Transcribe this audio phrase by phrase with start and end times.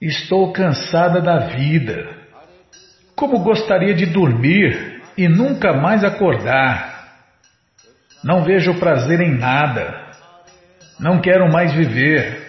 [0.00, 2.04] Estou cansada da vida.
[3.14, 6.94] Como gostaria de dormir e nunca mais acordar.
[8.22, 10.10] Não vejo prazer em nada.
[10.98, 12.42] Não quero mais viver.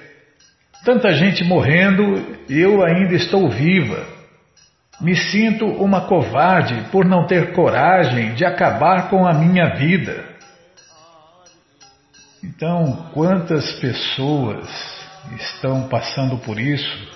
[0.84, 4.05] Tanta gente morrendo e eu ainda estou viva.
[5.00, 10.23] Me sinto uma covarde por não ter coragem de acabar com a minha vida.
[12.43, 14.68] Então, quantas pessoas
[15.36, 17.14] estão passando por isso,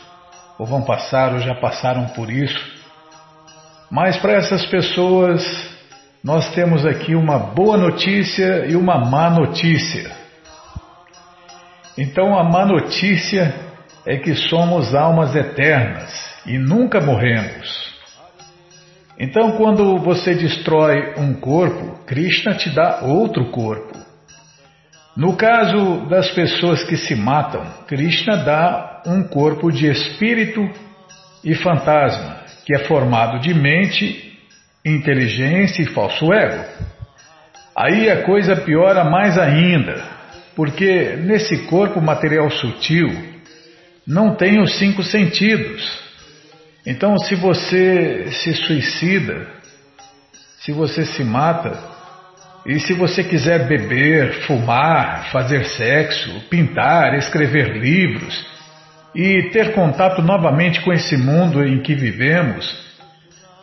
[0.60, 2.60] ou vão passar, ou já passaram por isso?
[3.90, 5.42] Mas para essas pessoas,
[6.24, 10.12] nós temos aqui uma boa notícia e uma má notícia.
[11.98, 13.56] Então, a má notícia
[14.06, 16.12] é que somos almas eternas
[16.46, 17.90] e nunca morremos.
[19.18, 23.98] Então, quando você destrói um corpo, Krishna te dá outro corpo.
[25.16, 30.70] No caso das pessoas que se matam, Krishna dá um corpo de espírito
[31.44, 34.38] e fantasma, que é formado de mente,
[34.86, 36.64] inteligência e falso ego.
[37.76, 40.04] Aí a coisa piora mais ainda,
[40.56, 43.08] porque nesse corpo material sutil
[44.06, 46.02] não tem os cinco sentidos.
[46.86, 49.48] Então, se você se suicida,
[50.60, 51.78] se você se mata,
[52.66, 58.59] e se você quiser beber, fumar, fazer sexo, pintar, escrever livros
[59.16, 62.90] e ter contato novamente com esse mundo em que vivemos,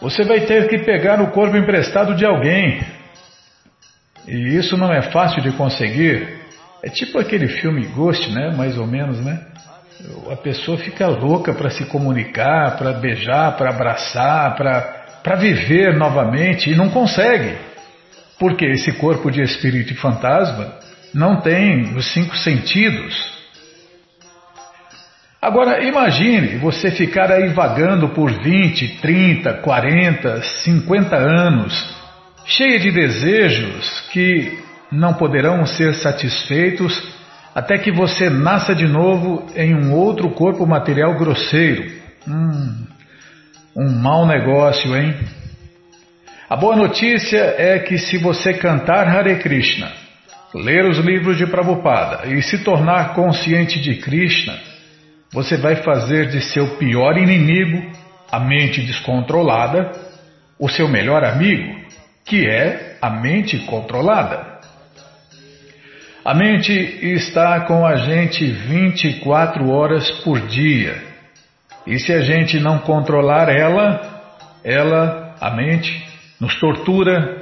[0.00, 2.80] você vai ter que pegar o corpo emprestado de alguém.
[4.26, 6.28] E isso não é fácil de conseguir.
[6.82, 8.52] É tipo aquele filme Ghost, né?
[8.54, 9.40] Mais ou menos, né?
[10.30, 16.76] A pessoa fica louca para se comunicar, para beijar, para abraçar, para viver novamente e
[16.76, 17.56] não consegue.
[18.38, 20.74] Porque esse corpo de espírito e fantasma
[21.14, 23.35] não tem os cinco sentidos.
[25.46, 31.96] Agora imagine você ficar aí vagando por 20, 30, 40, 50 anos,
[32.44, 34.58] cheia de desejos que
[34.90, 37.00] não poderão ser satisfeitos
[37.54, 41.92] até que você nasça de novo em um outro corpo material grosseiro.
[42.26, 42.84] Hum,
[43.76, 45.14] um mau negócio, hein?
[46.50, 49.92] A boa notícia é que se você cantar Hare Krishna,
[50.52, 54.74] ler os livros de Prabhupada e se tornar consciente de Krishna,
[55.32, 57.90] você vai fazer de seu pior inimigo,
[58.30, 59.92] a mente descontrolada,
[60.58, 61.74] o seu melhor amigo,
[62.24, 64.56] que é a mente controlada.
[66.24, 71.00] A mente está com a gente 24 horas por dia.
[71.86, 74.34] E se a gente não controlar ela,
[74.64, 76.04] ela, a mente,
[76.40, 77.38] nos tortura,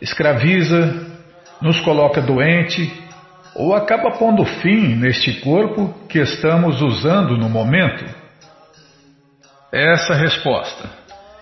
[0.00, 1.06] escraviza,
[1.60, 2.90] nos coloca doente
[3.54, 8.04] ou acaba pondo fim neste corpo que estamos usando no momento?
[9.72, 10.88] Essa resposta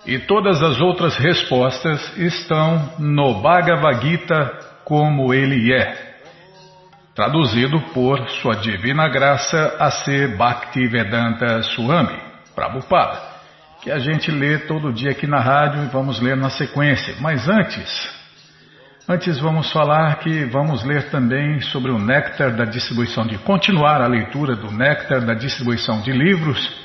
[0.05, 4.51] e todas as outras respostas estão no Bhagavad Gita
[4.83, 6.15] como ele é,
[7.13, 12.19] traduzido por Sua Divina Graça a ser Bhaktivedanta Swami
[12.55, 13.31] Prabhupada
[13.81, 17.15] que a gente lê todo dia aqui na rádio e vamos ler na sequência.
[17.19, 18.20] Mas antes,
[19.07, 24.07] antes vamos falar que vamos ler também sobre o néctar da distribuição de continuar a
[24.07, 26.79] leitura do néctar da distribuição de livros.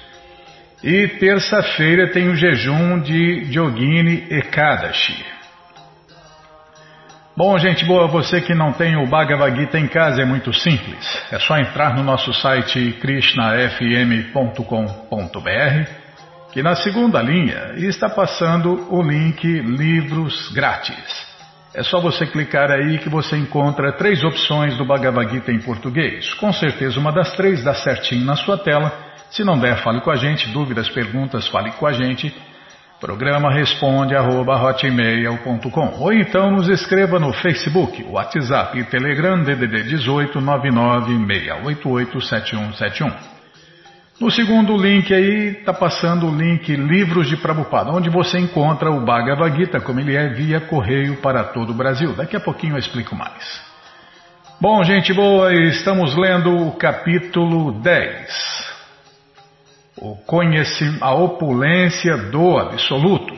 [0.83, 5.25] E terça-feira tem o jejum de Yogini Ekadashi.
[7.37, 11.23] Bom, gente boa, você que não tem o Bhagavad Gita em casa é muito simples.
[11.31, 15.91] É só entrar no nosso site krishnafm.com.br
[16.51, 21.26] que na segunda linha está passando o link Livros Grátis.
[21.77, 26.33] É só você clicar aí que você encontra três opções do Bhagavad Gita em português.
[26.33, 28.91] Com certeza uma das três dá certinho na sua tela.
[29.31, 30.49] Se não der, fale com a gente.
[30.49, 32.35] Dúvidas, perguntas, fale com a gente.
[32.99, 34.59] Programa responde arroba,
[35.99, 43.36] Ou então nos escreva no Facebook, WhatsApp e Telegram DDD 18 996887171.
[44.19, 49.05] No segundo link aí está passando o link Livros de Prabhupada, onde você encontra o
[49.05, 52.15] Bhagavad Gita, como ele é via correio para todo o Brasil.
[52.15, 53.61] Daqui a pouquinho eu explico mais.
[54.59, 58.77] Bom, gente boa, estamos lendo o capítulo 10.
[59.99, 63.37] O conhecimento, a opulência do absoluto.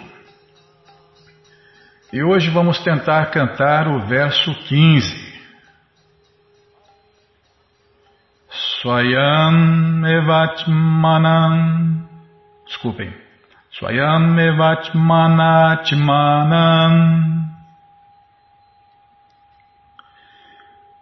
[2.12, 5.27] E hoje vamos tentar cantar o verso 15.
[8.82, 11.54] Swayam evachmanam.
[12.66, 13.12] Desculpem.
[13.76, 16.94] Swayam evachmanachmanam.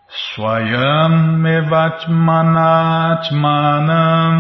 [0.08, 4.37] Swayam evachmanachmanam.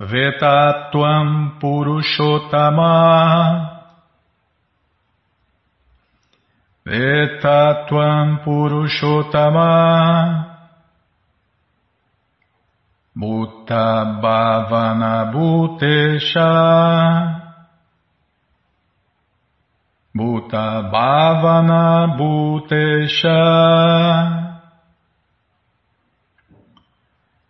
[0.00, 1.28] Vetatvam
[1.60, 3.73] Purushottama
[6.86, 9.72] Vetatvam Purushottama
[13.16, 16.50] Bhuta Bhavana Bhutesha.
[20.14, 23.40] Bhuta Bhavana Bhutesha.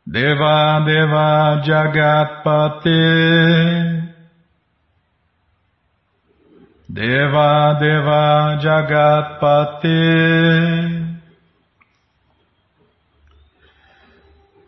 [0.06, 3.02] Deva Deva Jagatpate
[6.94, 9.98] Deva Deva Jagatpate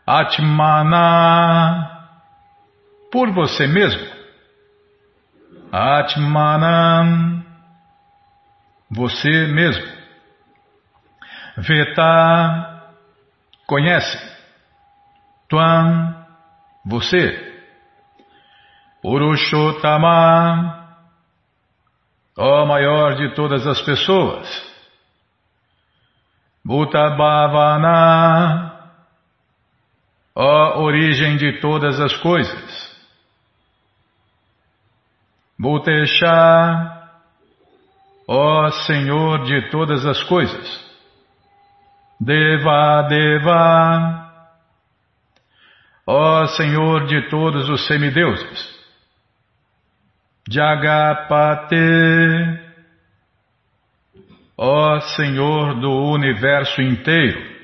[0.07, 1.91] Atmana,
[3.11, 4.15] por você mesmo.
[5.71, 7.45] Atmanam,
[8.91, 9.85] você mesmo.
[11.59, 12.83] Veta,
[13.67, 14.19] conhece.
[15.49, 16.27] Tuam,
[16.85, 17.53] você.
[19.03, 20.89] Purushottama,
[22.39, 24.74] ó maior de todas as pessoas.
[26.65, 28.33] Bhutabhavana,
[30.35, 32.95] ó origem de todas as coisas.
[35.59, 37.07] Bhutesha,
[38.27, 40.85] ó Senhor de todas as coisas.
[42.19, 44.33] Deva Deva,
[46.07, 48.75] ó Senhor de todos os semideuses.
[50.49, 51.77] Jagapate,
[54.57, 57.55] ó Senhor do universo inteiro.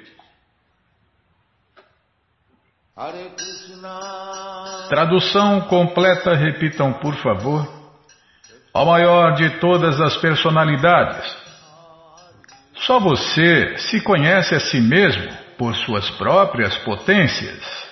[4.89, 7.67] Tradução completa, repitam por favor.
[8.75, 11.37] Ao maior de todas as personalidades.
[12.75, 17.91] Só você se conhece a si mesmo por suas próprias potências.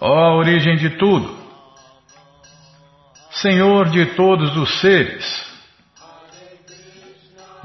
[0.00, 1.36] Ó origem de tudo.
[3.30, 5.45] Senhor de todos os seres,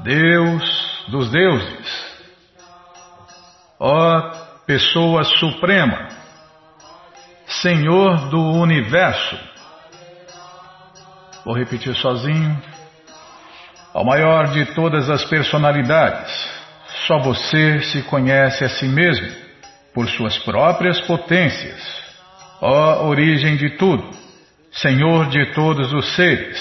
[0.02, 2.16] Deus dos deuses,
[3.78, 4.30] ó
[4.66, 6.08] Pessoa Suprema,
[7.46, 9.38] Senhor do Universo.
[11.44, 12.62] Vou repetir sozinho.
[13.92, 16.32] Ao maior de todas as personalidades,
[17.06, 19.28] só você se conhece a si mesmo
[19.92, 22.02] por suas próprias potências,
[22.60, 24.22] ó origem de tudo
[24.72, 26.58] Senhor de todos os seres,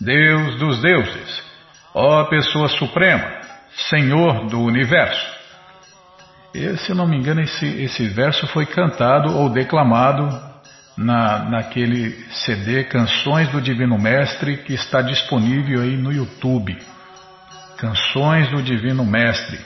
[0.00, 1.42] Deus dos deuses,
[1.94, 3.24] ó Pessoa Suprema,
[3.88, 5.34] Senhor do Universo.
[6.52, 10.28] E, se não me engano, esse, esse verso foi cantado ou declamado
[10.96, 16.76] na, naquele CD Canções do Divino Mestre que está disponível aí no YouTube.
[17.76, 19.58] Canções do Divino Mestre.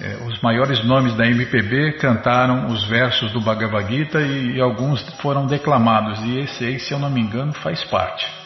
[0.00, 5.00] É, os maiores nomes da MPB cantaram os versos do Bhagavad Gita e, e alguns
[5.20, 8.43] foram declamados, e esse aí, se eu não me engano, faz parte.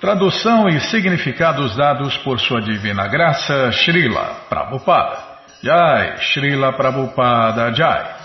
[0.00, 5.18] Tradução e significados dados por sua divina graça, Srila Prabhupada.
[5.60, 8.18] Jai, Srila Prabhupada Jai.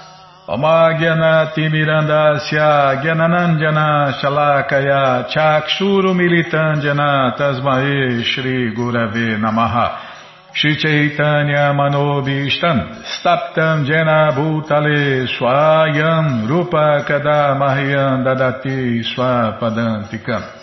[0.48, 14.34] Omagyana Mirandasya Gyananandjana Shalakaya Chakshuru Militandjana Tasmae Shri Gurave Namaha Shri Chaitanya Manobishtam Staptam Jena
[14.36, 20.63] Bhutale Swayam Rupa Kada Mahyan Dadati Swapadantikam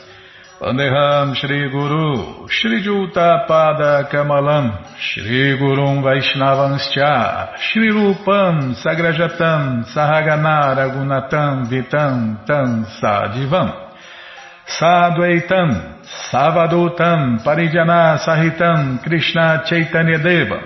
[0.60, 11.66] Vandeham Shri Guru, Shri Juta Pada Kamalam, Shri Gurum Vaishnavanscha, Shri Rupam Sagrajatam, Sahagana Ragunatam
[11.66, 13.94] Vitam Tam Sadivam,
[14.68, 20.60] Sadvaitam, Savadutam, Parijana Sahitam, Krishna Chaitanya Deva,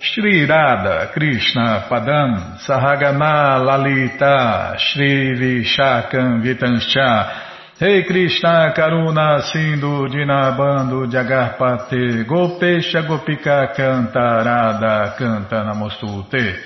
[0.00, 12.24] Shri Radha Krishna Padam, Sahagana Lalita, Shri Vishakam Vitanscha, Hey Krishna Karuna Sindhu Dinabando Jagarpate
[12.24, 16.56] Gopesha Gopika Cantarada Canta Namostute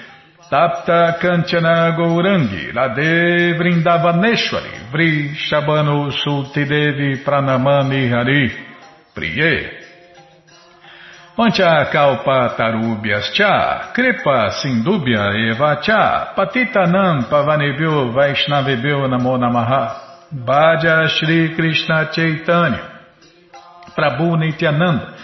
[0.49, 8.53] Tapta Kanchana Gourangi Radhe Vrindavaneshwari Vri Shabano Sultidevi Pranamami Hari
[9.13, 9.69] Priye.
[11.35, 21.57] Pancha Kalpa Tarubhyas Cha Kripa Sindubhya Eva Cha Patitanam Pavanebhyo Vaishnavebhyo Namo Namaha Bhaja Shri
[21.57, 23.01] Krishna Chaitanya,
[23.97, 25.17] Prabhu Nityananda,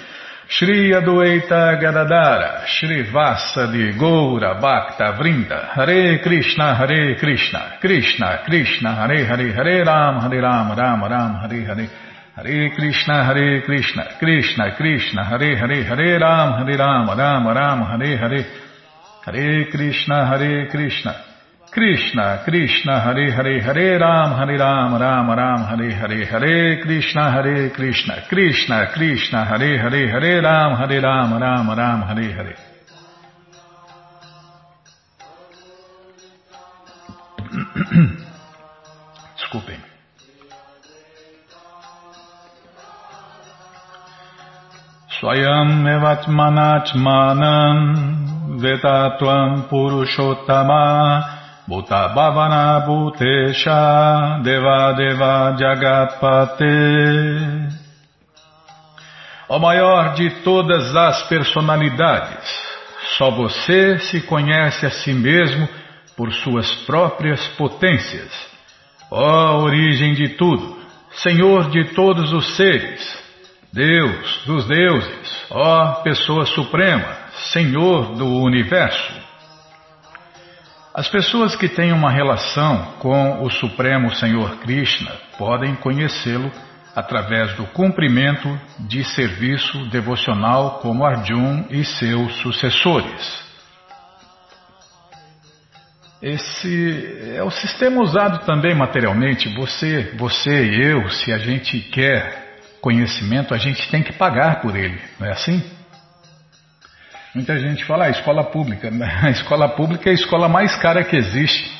[0.48, 8.96] Shri Adueita Gadadara, Shri Vasa de Goura Bhakta Vrinda, Hare Krishna, Hare Krishna, Krishna Krishna,
[8.96, 11.90] Hare Hare, Hare Ram, Hare Ram, Ram Ram, Hare Hare,
[12.34, 18.16] Hare Krishna, Hare Krishna, Krishna Krishna, Hare Hare, Hare Ram, Hare Ram, Ram Ram, Hare
[18.16, 18.46] Hare,
[19.24, 21.14] Hare Krishna, Hare Krishna,
[21.76, 27.68] Krishna, Krishna, Hare Hare, Hare Ram, Hare Ram, Ram Ram, Hare Hare, Hare Krishna, Hare
[27.68, 32.56] Krishna, Krishna, Krishna, Hare Hare, Hare Ram, Hare Ram, Ram Ram, Hare Hare.
[39.36, 39.80] Desculpem.
[45.20, 47.78] Swayam evatmanatmanam
[48.62, 51.35] vetatvam purushottama
[51.66, 56.64] Bhuta Bhavana Bhutesha Deva Deva Jagatpate
[59.48, 62.48] O maior de todas as personalidades,
[63.18, 65.68] só você se conhece a si mesmo
[66.16, 68.30] por suas próprias potências.
[69.10, 70.76] Ó origem de tudo,
[71.10, 73.24] Senhor de todos os seres,
[73.72, 77.16] Deus dos deuses, ó Pessoa Suprema,
[77.52, 79.25] Senhor do Universo.
[80.96, 86.50] As pessoas que têm uma relação com o Supremo Senhor Krishna podem conhecê-lo
[86.94, 88.48] através do cumprimento
[88.78, 93.44] de serviço devocional como Arjun e seus sucessores.
[96.22, 99.54] Esse é o sistema usado também materialmente.
[99.54, 104.74] Você, você e eu, se a gente quer conhecimento, a gente tem que pagar por
[104.74, 105.75] ele, não é assim?
[107.36, 108.88] Muita gente fala, ah, escola pública.
[109.22, 111.70] A escola pública é a escola mais cara que existe.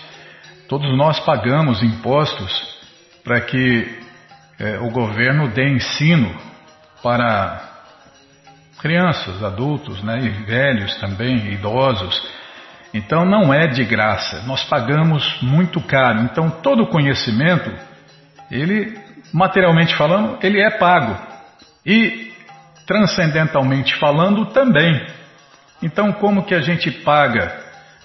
[0.68, 2.52] Todos nós pagamos impostos
[3.25, 3.88] para que
[4.60, 6.36] é, o governo dê ensino
[7.02, 7.70] para
[8.80, 12.22] crianças, adultos, né, e velhos também, idosos.
[12.92, 16.20] Então não é de graça, nós pagamos muito caro.
[16.20, 17.72] Então todo conhecimento,
[18.50, 18.94] ele,
[19.32, 21.16] materialmente falando, ele é pago.
[21.86, 22.30] E
[22.86, 25.15] transcendentalmente falando também.
[25.83, 27.54] Então, como que a gente paga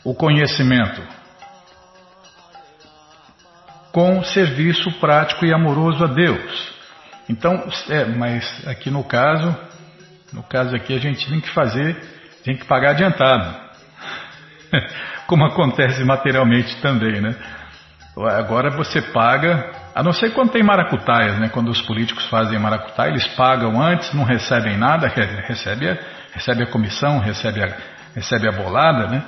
[0.04, 1.02] o conhecimento?
[3.92, 6.74] Com serviço prático e amoroso a Deus.
[7.30, 9.56] Então, é, mas aqui no caso,
[10.34, 11.96] no caso aqui a gente tem que fazer,
[12.44, 13.56] tem que pagar adiantado.
[15.28, 17.36] Como acontece materialmente também, né?
[18.18, 21.48] Agora você paga, a não ser quando tem maracutaias, né?
[21.48, 25.08] Quando os políticos fazem maracutaia, eles pagam antes, não recebem nada,
[25.48, 25.98] recebe
[26.34, 27.78] recebe a comissão, recebe a,
[28.16, 29.24] recebe a bolada, né?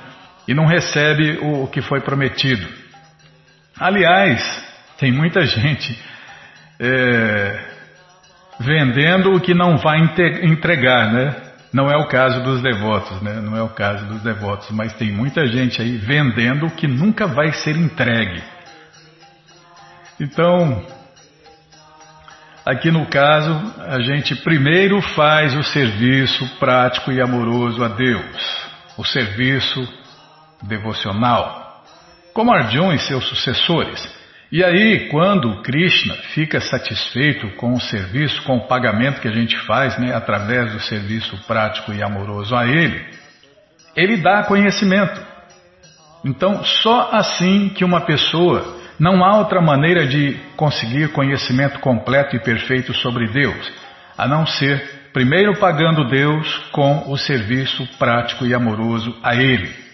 [0.46, 2.66] E não recebe o, o que foi prometido.
[3.78, 4.42] Aliás,
[4.98, 5.98] tem muita gente
[6.78, 7.64] é,
[8.60, 9.98] vendendo o que não vai
[10.42, 11.34] entregar, né?
[11.72, 13.40] Não é o caso dos devotos, né?
[13.40, 17.26] Não é o caso dos devotos, mas tem muita gente aí vendendo o que nunca
[17.26, 18.42] vai ser entregue.
[20.20, 20.86] Então,
[22.64, 28.66] Aqui no caso, a gente primeiro faz o serviço prático e amoroso a Deus,
[28.96, 29.86] o serviço
[30.62, 31.84] devocional,
[32.32, 34.02] como Arjun e seus sucessores.
[34.50, 39.58] E aí, quando Krishna fica satisfeito com o serviço, com o pagamento que a gente
[39.66, 43.04] faz, né, através do serviço prático e amoroso a Ele,
[43.94, 45.20] Ele dá conhecimento.
[46.24, 52.40] Então, só assim que uma pessoa não há outra maneira de conseguir conhecimento completo e
[52.40, 53.72] perfeito sobre Deus,
[54.16, 59.84] a não ser primeiro pagando Deus com o serviço prático e amoroso a Ele.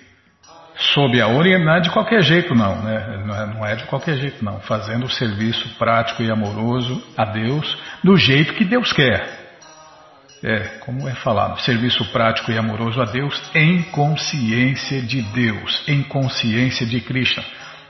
[0.95, 3.23] sob a orientação, não é de qualquer jeito não, né?
[3.26, 7.26] não, é, não é de qualquer jeito não, fazendo o serviço prático e amoroso a
[7.26, 9.40] Deus do jeito que Deus quer.
[10.42, 16.02] É, como é falado, serviço prático e amoroso a Deus em consciência de Deus, em
[16.02, 17.45] consciência de Krishna.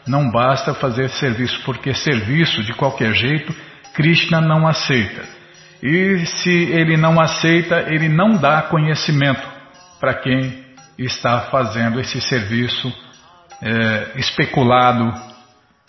[0.07, 3.55] Não basta fazer serviço, porque serviço de qualquer jeito
[3.95, 5.23] Krishna não aceita.
[5.83, 9.47] E se ele não aceita, ele não dá conhecimento
[9.99, 10.65] para quem
[10.99, 12.93] está fazendo esse serviço
[13.63, 15.13] é, especulado,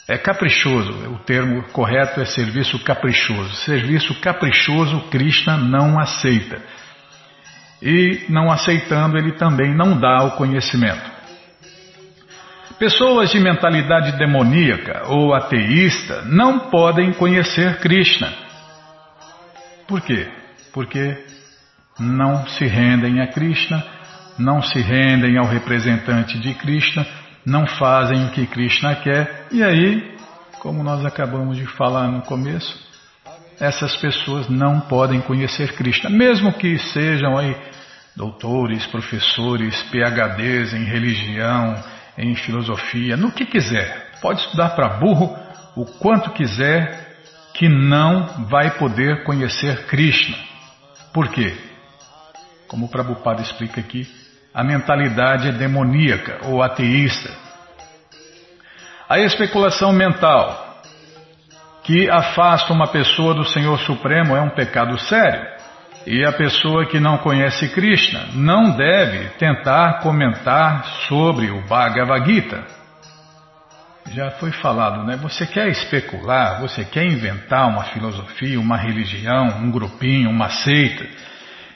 [0.08, 0.92] é caprichoso.
[1.10, 3.54] O termo correto é serviço caprichoso.
[3.56, 6.62] Serviço caprichoso Krishna não aceita.
[7.82, 11.21] E não aceitando, ele também não dá o conhecimento.
[12.82, 18.34] Pessoas de mentalidade demoníaca ou ateísta não podem conhecer Krishna.
[19.88, 20.28] Por quê?
[20.74, 21.16] Porque
[22.00, 23.86] não se rendem a Krishna,
[24.40, 27.06] não se rendem ao representante de Krishna,
[27.46, 30.18] não fazem o que Krishna quer, e aí,
[30.58, 32.84] como nós acabamos de falar no começo,
[33.60, 37.56] essas pessoas não podem conhecer Krishna, mesmo que sejam aí
[38.16, 41.76] doutores, professores, PhDs em religião,
[42.18, 44.12] em filosofia, no que quiser.
[44.22, 45.36] Pode estudar para burro
[45.76, 47.16] o quanto quiser,
[47.54, 50.38] que não vai poder conhecer Krishna.
[51.14, 51.56] Por quê?
[52.68, 54.08] Como o Prabhupada explica aqui,
[54.54, 57.30] a mentalidade é demoníaca ou ateísta.
[59.10, 60.82] A especulação mental
[61.84, 65.61] que afasta uma pessoa do Senhor Supremo é um pecado sério.
[66.06, 72.64] E a pessoa que não conhece Krishna não deve tentar comentar sobre o Bhagavad Gita.
[74.12, 75.16] Já foi falado, né?
[75.18, 81.06] Você quer especular, você quer inventar uma filosofia, uma religião, um grupinho, uma seita.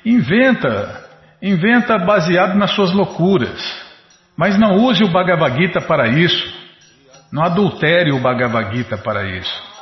[0.03, 1.05] Inventa,
[1.41, 3.61] inventa baseado nas suas loucuras.
[4.35, 6.53] Mas não use o Bhagavad Gita para isso.
[7.31, 9.74] Não adultere o Bhagavad Gita para isso.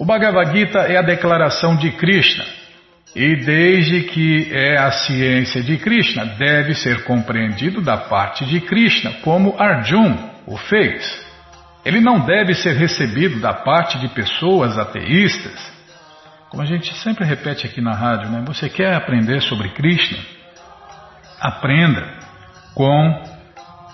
[0.00, 2.42] O Bhagavad Gita é a declaração de Krishna,
[3.14, 9.12] e desde que é a ciência de Krishna, deve ser compreendido da parte de Krishna,
[9.20, 11.04] como Arjun o fez.
[11.84, 15.70] Ele não deve ser recebido da parte de pessoas ateístas.
[16.48, 18.42] Como a gente sempre repete aqui na rádio, né?
[18.46, 20.18] Você quer aprender sobre Krishna?
[21.38, 22.08] Aprenda
[22.74, 23.22] com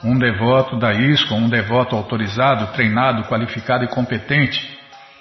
[0.05, 4.76] um devoto da ISKCON, um devoto autorizado, treinado, qualificado e competente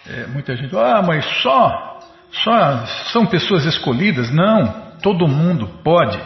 [0.08, 2.00] é, muita gente, ah, mas só,
[2.32, 4.32] só são pessoas escolhidas?
[4.32, 6.20] Não, todo mundo pode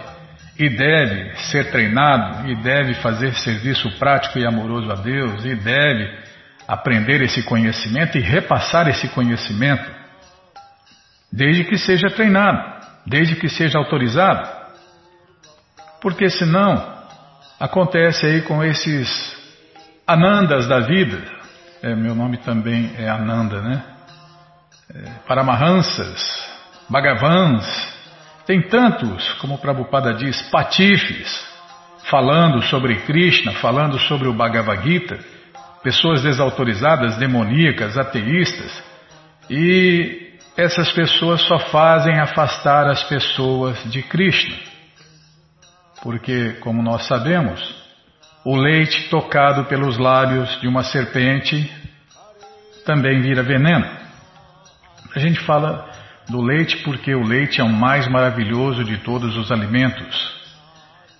[0.57, 6.19] e deve ser treinado e deve fazer serviço prático e amoroso a Deus e deve
[6.67, 9.89] aprender esse conhecimento e repassar esse conhecimento,
[11.31, 12.61] desde que seja treinado,
[13.07, 14.47] desde que seja autorizado.
[16.01, 16.99] Porque senão
[17.57, 19.37] acontece aí com esses
[20.05, 21.38] anandas da vida,
[21.81, 23.83] é, meu nome também é Ananda, né?
[24.93, 26.21] É, Paramahansas,
[26.89, 27.65] Bhagavans,
[28.45, 31.47] tem tantos, como o Prabhupada diz, patifes,
[32.09, 35.19] falando sobre Krishna, falando sobre o Bhagavad Gita,
[35.83, 38.83] pessoas desautorizadas, demoníacas, ateístas,
[39.49, 44.57] e essas pessoas só fazem afastar as pessoas de Krishna.
[46.01, 47.78] Porque, como nós sabemos,
[48.43, 51.71] o leite tocado pelos lábios de uma serpente
[52.85, 53.85] também vira veneno.
[55.15, 55.89] A gente fala
[56.29, 60.39] do leite porque o leite é o mais maravilhoso de todos os alimentos.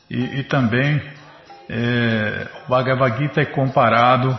[0.10, 1.02] E, e também
[1.70, 4.38] é, o Bhagavad Gita é comparado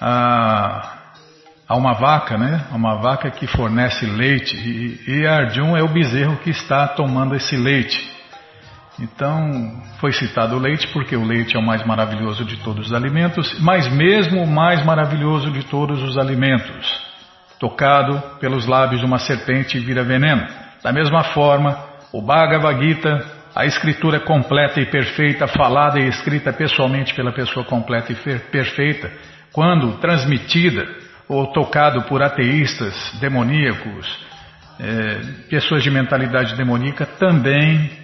[0.00, 0.98] a,
[1.68, 2.66] a uma vaca, né?
[2.72, 4.56] Uma vaca que fornece leite.
[4.56, 8.11] E, e Arjun é o bezerro que está tomando esse leite.
[9.00, 12.92] Então, foi citado o leite porque o leite é o mais maravilhoso de todos os
[12.92, 16.86] alimentos, mas mesmo o mais maravilhoso de todos os alimentos,
[17.58, 20.46] tocado pelos lábios de uma serpente vira veneno.
[20.82, 21.78] Da mesma forma,
[22.12, 23.24] o Bhagavad Gita,
[23.54, 29.10] a escritura completa e perfeita, falada e escrita pessoalmente pela pessoa completa e perfeita,
[29.52, 30.86] quando transmitida
[31.28, 34.18] ou tocado por ateístas demoníacos,
[34.78, 38.01] é, pessoas de mentalidade demoníaca, também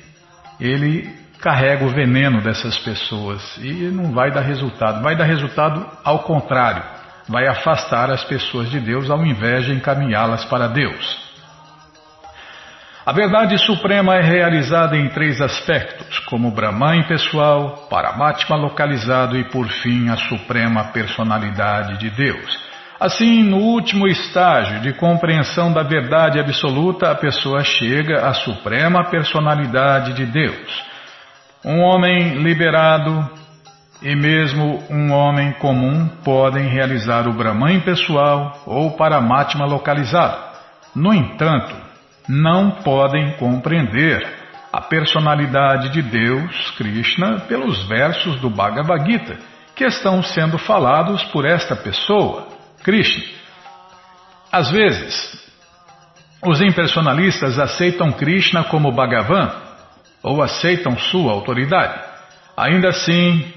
[0.60, 5.02] ele carrega o veneno dessas pessoas e não vai dar resultado.
[5.02, 6.82] Vai dar resultado ao contrário,
[7.28, 11.28] vai afastar as pessoas de Deus ao invés de encaminhá-las para Deus.
[13.06, 19.66] A verdade suprema é realizada em três aspectos, como Brahman pessoal, Paramatma localizado e, por
[19.66, 22.67] fim, a suprema personalidade de Deus.
[23.00, 30.14] Assim, no último estágio de compreensão da verdade absoluta, a pessoa chega à suprema personalidade
[30.14, 30.82] de Deus.
[31.64, 33.30] Um homem liberado
[34.02, 40.56] e mesmo um homem comum podem realizar o Brahman pessoal ou Paramatma localizado.
[40.94, 41.76] No entanto,
[42.28, 44.26] não podem compreender
[44.72, 49.36] a personalidade de Deus, Krishna, pelos versos do Bhagavad Gita,
[49.76, 52.57] que estão sendo falados por esta pessoa,
[52.88, 53.22] Krishna.
[54.50, 55.46] Às vezes,
[56.42, 59.52] os impersonalistas aceitam Krishna como Bhagavan
[60.22, 62.00] ou aceitam sua autoridade.
[62.56, 63.52] Ainda assim,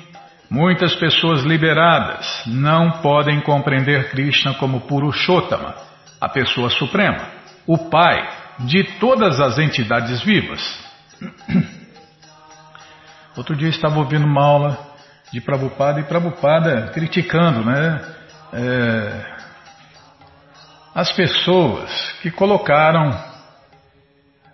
[0.50, 5.76] Muitas pessoas liberadas não podem compreender Krishna como Purushottama,
[6.20, 7.26] a pessoa suprema,
[7.66, 10.62] o Pai de todas as entidades vivas.
[13.38, 14.78] Outro dia estava ouvindo uma aula
[15.32, 18.02] de Prabhupada e Prabhupada criticando né,
[18.54, 19.26] é,
[20.94, 21.90] as pessoas
[22.22, 23.18] que colocaram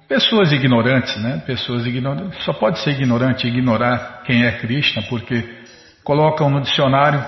[0.08, 1.42] pessoas ignorantes, né?
[1.46, 2.44] Pessoas ignorantes.
[2.44, 5.58] Só pode ser ignorante ignorar quem é Krishna, porque
[6.04, 7.24] colocam no dicionário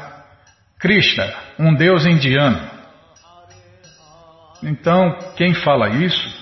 [0.80, 2.58] Krishna, um deus indiano.
[4.64, 6.40] Então, quem fala isso,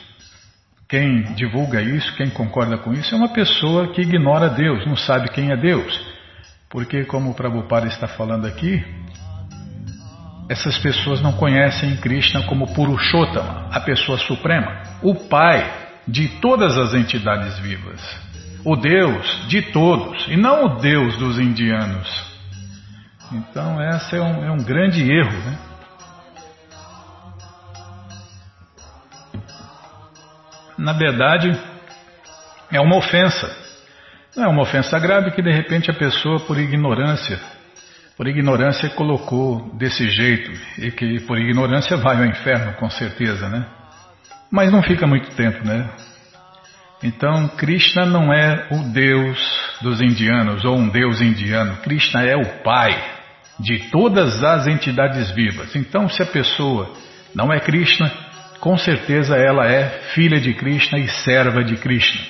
[0.87, 5.29] quem divulga isso, quem concorda com isso, é uma pessoa que ignora Deus, não sabe
[5.29, 6.17] quem é Deus.
[6.69, 8.83] Porque, como o Prabhupada está falando aqui,
[10.49, 16.93] essas pessoas não conhecem Krishna como Purushottama, a pessoa suprema, o Pai de todas as
[16.93, 18.01] entidades vivas,
[18.63, 22.27] o Deus de todos, e não o Deus dos indianos.
[23.31, 25.37] Então, esse é um, é um grande erro.
[25.37, 25.57] Né?
[30.77, 31.59] Na verdade,
[32.71, 33.53] é uma ofensa.
[34.33, 37.37] Não é uma ofensa grave que de repente a pessoa, por ignorância,
[38.17, 43.63] por ignorância colocou desse jeito e que por ignorância vai ao inferno, com certeza, né?
[44.51, 45.87] Mas não fica muito tempo, né?
[47.03, 49.39] Então, Krishna não é o Deus
[49.81, 51.77] dos indianos ou um Deus indiano.
[51.83, 52.99] Krishna é o Pai
[53.59, 55.75] de todas as entidades vivas.
[55.75, 56.91] Então, se a pessoa
[57.35, 58.11] não é Krishna,
[58.59, 62.21] com certeza ela é filha de Krishna e serva de Krishna.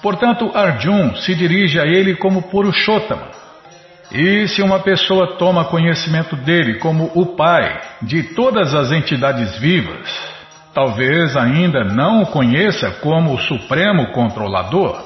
[0.00, 3.41] Portanto, Arjun se dirige a ele como Purushottama.
[4.12, 10.06] E se uma pessoa toma conhecimento dele como o Pai de todas as entidades vivas,
[10.74, 15.02] talvez ainda não o conheça como o Supremo Controlador.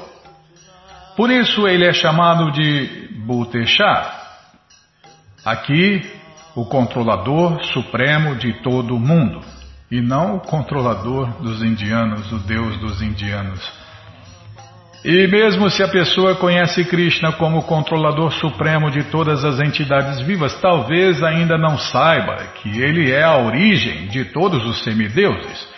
[1.16, 4.26] Por isso ele é chamado de Bhuteshar,
[5.46, 6.02] Aqui,
[6.56, 9.38] o controlador supremo de todo o mundo,
[9.88, 13.60] e não o controlador dos indianos, o Deus dos indianos.
[15.08, 20.60] E mesmo se a pessoa conhece Krishna como controlador supremo de todas as entidades vivas,
[20.60, 25.68] talvez ainda não saiba que ele é a origem de todos os semideuses.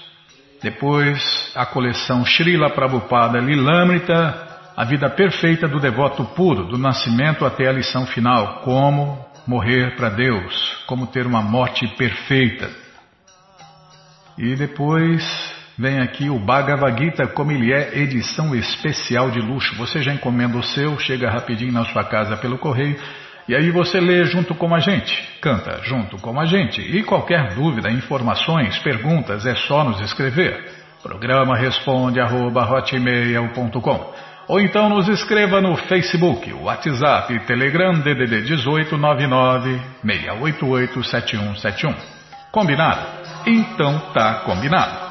[0.63, 7.69] depois, a coleção Srila Prabhupada Lilamrita, a vida perfeita do devoto puro, do nascimento até
[7.69, 12.71] a lição final, como morrer para Deus, como ter uma morte perfeita.
[14.37, 15.25] E depois
[15.79, 19.77] vem aqui o Bhagavad Gita, como ele é, edição especial de luxo.
[19.77, 22.97] Você já encomenda o seu, chega rapidinho na sua casa pelo correio
[23.49, 26.83] E aí você lê junto com a gente, canta junto com a gente.
[26.83, 30.77] E qualquer dúvida, informações, perguntas, é só nos escrever.
[31.03, 32.65] Programa responde arroba,
[34.49, 41.95] ou então nos escreva no Facebook, WhatsApp Telegram DDD 18 99 688 7171.
[42.51, 43.07] Combinado?
[43.47, 45.08] Então tá combinado.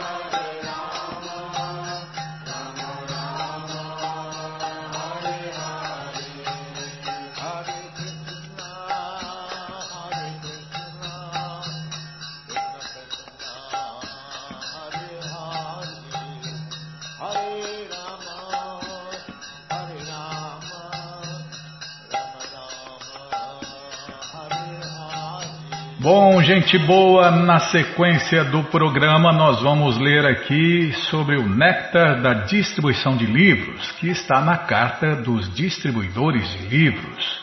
[26.67, 33.15] Gente boa, na sequência do programa nós vamos ler aqui sobre o néctar da distribuição
[33.15, 37.41] de livros, que está na carta dos distribuidores de livros.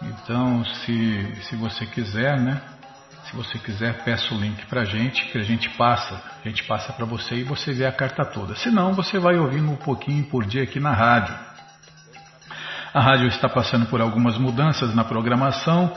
[0.00, 2.60] Então, se, se você quiser, né?
[3.24, 6.22] Se você quiser, peça o link para a gente, que a gente passa.
[6.44, 8.54] A gente passa para você e você vê a carta toda.
[8.54, 11.34] Se não, você vai ouvindo um pouquinho por dia aqui na rádio.
[12.94, 15.92] A rádio está passando por algumas mudanças na programação.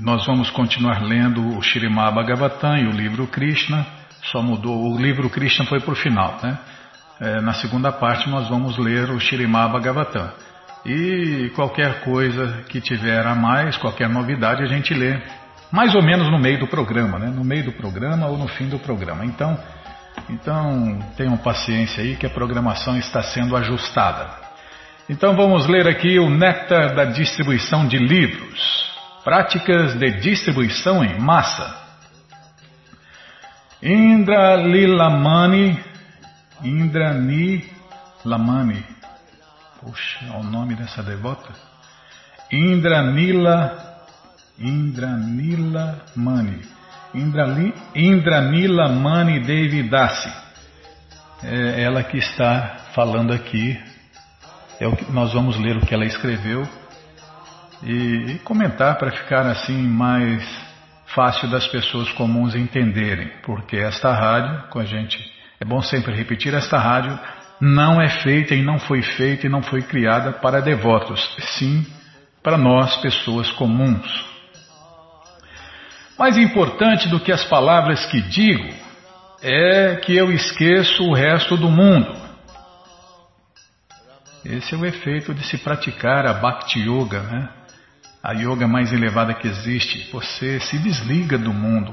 [0.00, 3.86] Nós vamos continuar lendo o Shirimá Bhagavatam e o livro Krishna.
[4.24, 6.58] Só mudou, o livro Krishna foi para o final, né?
[7.20, 10.32] É, na segunda parte nós vamos ler o Shirimá Bhagavatam.
[10.84, 15.16] E qualquer coisa que tiver a mais, qualquer novidade, a gente lê
[15.70, 17.28] mais ou menos no meio do programa, né?
[17.28, 19.24] No meio do programa ou no fim do programa.
[19.24, 19.56] Então,
[20.28, 24.28] então tenham paciência aí que a programação está sendo ajustada.
[25.08, 28.93] Então vamos ler aqui o néctar da distribuição de livros.
[29.24, 31.82] Práticas de distribuição em massa.
[33.82, 35.82] Indra Lilamani,
[36.62, 37.14] Indra
[38.22, 38.84] Lamani,
[39.80, 41.50] puxa, é o nome dessa devota?
[42.52, 44.06] Indra Nila,
[44.58, 46.60] Indra Nila Mani,
[47.14, 47.46] Indra,
[47.94, 50.32] Indra Nila Mani Devidasi.
[51.42, 53.78] É ela que está falando aqui.
[54.80, 56.68] É o que, nós vamos ler o que ela escreveu
[57.84, 60.42] e, e comentar para ficar assim mais
[61.06, 65.18] fácil das pessoas comuns entenderem, porque esta rádio, com a gente,
[65.60, 67.18] é bom sempre repetir, esta rádio
[67.60, 71.86] não é feita e não foi feita e não foi criada para devotos, sim
[72.42, 74.26] para nós, pessoas comuns.
[76.18, 78.68] Mais importante do que as palavras que digo
[79.42, 82.14] é que eu esqueço o resto do mundo.
[84.44, 87.48] Esse é o efeito de se praticar a Bhakti Yoga, né?
[88.24, 90.10] A yoga mais elevada que existe.
[90.10, 91.92] Você se desliga do mundo.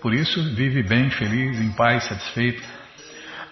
[0.00, 2.62] Por isso, vive bem, feliz, em paz, satisfeito.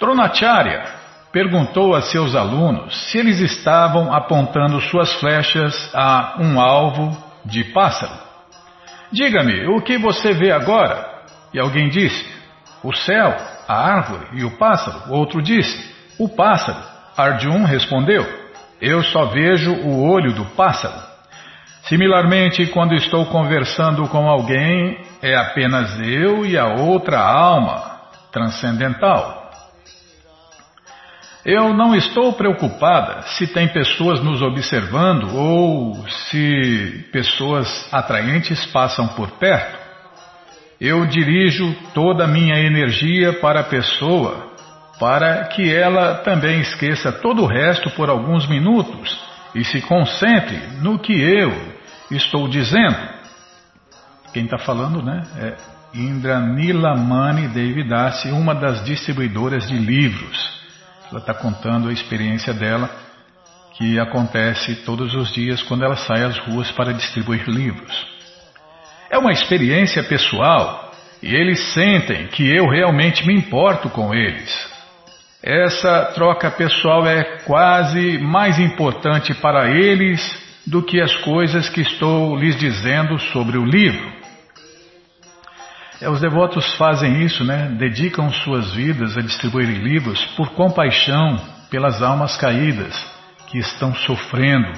[0.00, 0.84] Dronacharya
[1.30, 8.14] perguntou a seus alunos se eles estavam apontando suas flechas a um alvo de pássaro.
[9.12, 11.06] Diga-me, o que você vê agora?
[11.52, 12.26] E alguém disse:
[12.82, 13.36] o céu,
[13.68, 15.12] a árvore e o pássaro.
[15.12, 16.82] Outro disse: o pássaro.
[17.16, 18.26] Arjun respondeu:
[18.80, 21.03] eu só vejo o olho do pássaro.
[21.88, 28.00] Similarmente, quando estou conversando com alguém, é apenas eu e a outra alma
[28.32, 29.50] transcendental.
[31.44, 39.32] Eu não estou preocupada se tem pessoas nos observando ou se pessoas atraentes passam por
[39.32, 39.78] perto.
[40.80, 44.54] Eu dirijo toda a minha energia para a pessoa,
[44.98, 49.20] para que ela também esqueça todo o resto por alguns minutos
[49.54, 51.73] e se concentre no que eu
[52.10, 52.96] estou dizendo.
[54.32, 55.22] Quem está falando, né?
[55.38, 60.62] É Indranila Mani Devidasi, uma das distribuidoras de livros.
[61.10, 62.90] Ela está contando a experiência dela,
[63.74, 68.06] que acontece todos os dias quando ela sai às ruas para distribuir livros.
[69.10, 74.52] É uma experiência pessoal e eles sentem que eu realmente me importo com eles.
[75.42, 82.36] Essa troca pessoal é quase mais importante para eles do que as coisas que estou
[82.36, 84.12] lhes dizendo sobre o livro.
[86.00, 87.68] É, os devotos fazem isso, né?
[87.78, 92.94] Dedicam suas vidas a distribuir livros por compaixão pelas almas caídas
[93.48, 94.72] que estão sofrendo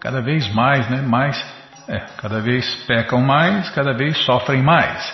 [0.00, 1.02] cada vez mais, né?
[1.02, 1.44] Mais,
[1.88, 5.12] é, cada vez pecam mais, cada vez sofrem mais.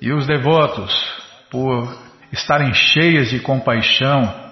[0.00, 0.92] E os devotos,
[1.50, 1.96] por
[2.32, 4.43] estarem cheias de compaixão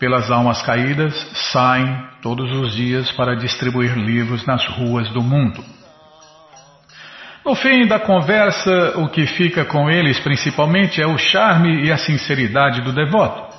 [0.00, 1.14] pelas almas caídas,
[1.52, 5.62] saem todos os dias para distribuir livros nas ruas do mundo.
[7.44, 11.98] No fim da conversa, o que fica com eles principalmente é o charme e a
[11.98, 13.50] sinceridade do devoto.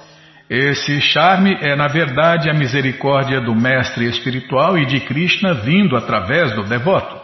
[0.49, 6.53] Esse charme é, na verdade, a misericórdia do mestre espiritual e de Krishna vindo através
[6.55, 7.21] do devoto.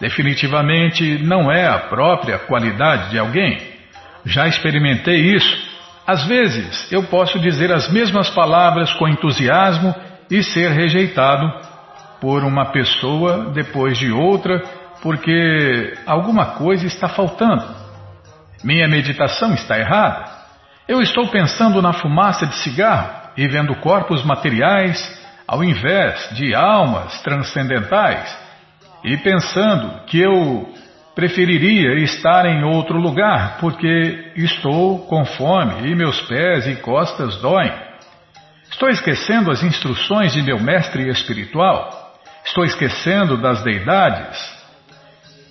[0.00, 3.58] Definitivamente não é a própria qualidade de alguém.
[4.24, 5.75] Já experimentei isso.
[6.06, 9.94] Às vezes eu posso dizer as mesmas palavras com entusiasmo
[10.30, 11.50] e ser rejeitado
[12.20, 14.62] por uma pessoa depois de outra
[15.02, 17.64] porque alguma coisa está faltando.
[18.64, 20.24] Minha meditação está errada.
[20.88, 25.16] Eu estou pensando na fumaça de cigarro e vendo corpos materiais
[25.46, 28.36] ao invés de almas transcendentais,
[29.04, 30.74] e pensando que eu
[31.16, 37.72] preferiria estar em outro lugar porque estou com fome e meus pés e costas doem.
[38.70, 42.12] Estou esquecendo as instruções de meu mestre espiritual.
[42.44, 44.38] Estou esquecendo das deidades.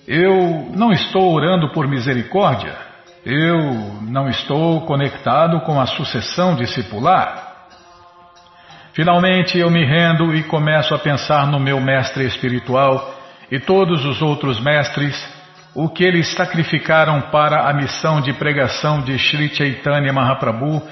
[0.06, 2.76] Eu não estou orando por misericórdia.
[3.24, 3.58] Eu
[4.02, 7.54] não estou conectado com a sucessão discipular.
[8.92, 13.16] Finalmente eu me rendo e começo a pensar no meu mestre espiritual
[13.50, 15.35] e todos os outros mestres,
[15.76, 20.82] o que eles sacrificaram para a missão de pregação de Sri Chaitanya Mahaprabhu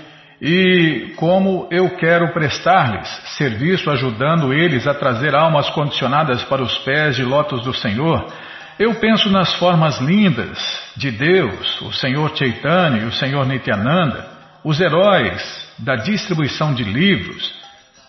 [0.42, 7.16] e como eu quero prestar-lhes serviço ajudando eles a trazer almas condicionadas para os pés
[7.16, 8.30] de lótus do Senhor
[8.78, 10.58] eu penso nas formas lindas
[10.96, 14.26] de Deus, o Senhor Chaitanya e o Senhor Nityananda,
[14.64, 17.54] os heróis da distribuição de livros,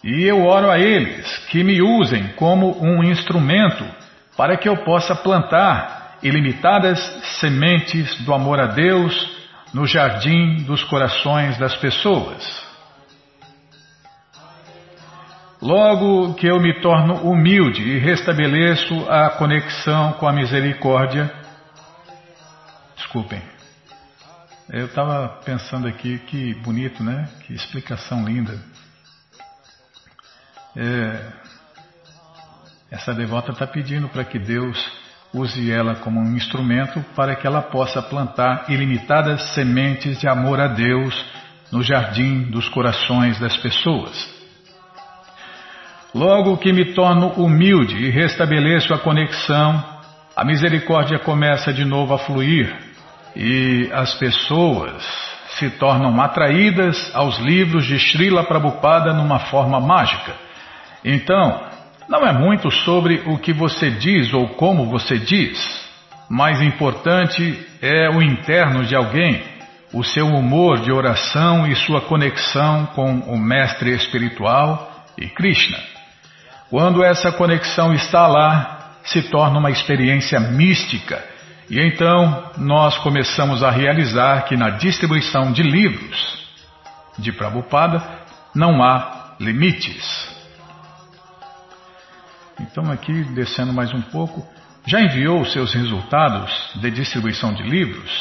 [0.03, 3.85] e eu oro a eles que me usem como um instrumento
[4.35, 6.99] para que eu possa plantar ilimitadas
[7.39, 9.13] sementes do amor a Deus
[9.71, 12.65] no jardim dos corações das pessoas.
[15.61, 21.31] Logo que eu me torno humilde e restabeleço a conexão com a misericórdia.
[22.95, 23.41] Desculpem.
[24.69, 27.29] Eu estava pensando aqui, que bonito, né?
[27.45, 28.59] Que explicação linda.
[30.75, 31.31] É,
[32.89, 34.77] essa devota está pedindo para que Deus
[35.35, 40.67] use ela como um instrumento para que ela possa plantar ilimitadas sementes de amor a
[40.67, 41.13] Deus
[41.71, 44.33] no jardim dos corações das pessoas.
[46.13, 49.83] Logo que me torno humilde e restabeleço a conexão,
[50.33, 52.73] a misericórdia começa de novo a fluir
[53.35, 55.03] e as pessoas
[55.59, 60.33] se tornam atraídas aos livros de Srila Prabhupada numa forma mágica.
[61.03, 61.74] Então,
[62.07, 65.85] não é muito sobre o que você diz ou como você diz.
[66.29, 69.43] Mais importante é o interno de alguém,
[69.93, 75.77] o seu humor de oração e sua conexão com o Mestre Espiritual e Krishna.
[76.69, 81.23] Quando essa conexão está lá, se torna uma experiência mística.
[81.69, 86.45] E então nós começamos a realizar que na distribuição de livros
[87.17, 88.03] de Prabhupada
[88.53, 90.34] não há limites.
[92.59, 94.45] Então, aqui descendo mais um pouco,
[94.85, 98.11] já enviou seus resultados de distribuição de livros?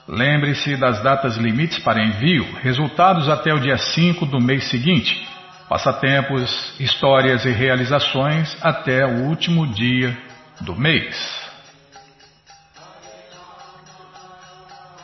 [0.08, 5.24] Lembre-se das datas limites para envio, resultados até o dia 5 do mês seguinte,
[5.72, 10.14] passatempos, histórias e realizações até o último dia
[10.60, 11.16] do mês.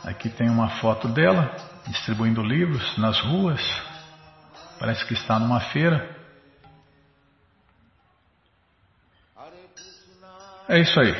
[0.05, 1.51] Aqui tem uma foto dela
[1.87, 3.59] distribuindo livros nas ruas.
[4.79, 6.07] Parece que está numa feira.
[10.67, 11.15] É isso aí.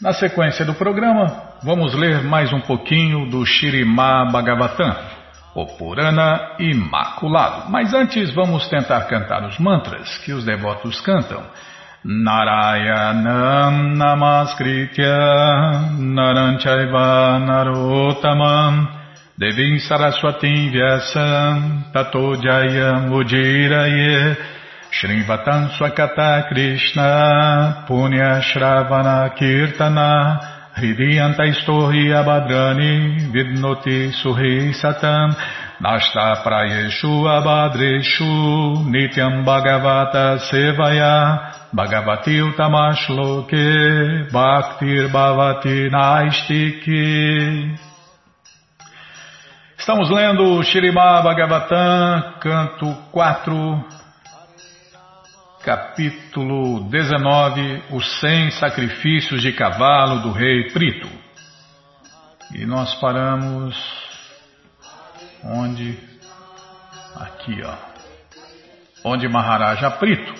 [0.00, 5.15] Na sequência do programa, vamos ler mais um pouquinho do Shirimá Bhagavatam,
[5.56, 7.70] o Purana Imaculado.
[7.70, 11.42] Mas antes, vamos tentar cantar os mantras que os devotos cantam.
[12.04, 15.16] Narayanam Namaskritya
[15.98, 18.86] Naranchaiva Narotamam
[19.36, 24.36] Devim Saraswatim Vyasam Tato Jayam Ujiraye
[24.92, 35.34] Shrivatam Swakata Krishna Punya Shravana Kirtana Hridiyanta Istorhi Abhadrani Vidnoti Suhi Satam
[35.80, 47.74] Nashta Prayeshu Abhadreshu Nityam Bhagavata Sevaya Bhagavati Utamashloke Bhaktir Bhavati Naistiki.
[49.78, 54.05] Estamos lendo Shirimá Bhagavatam, canto 4,
[55.66, 61.08] capítulo 19, os 100 sacrifícios de cavalo do rei Prito.
[62.54, 63.76] E nós paramos
[65.42, 65.98] onde?
[67.16, 67.74] Aqui, ó.
[69.10, 70.34] onde Maharaja Prito,